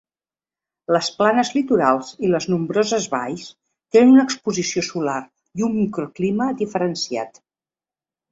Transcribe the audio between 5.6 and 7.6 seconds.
i un microclima diferenciat.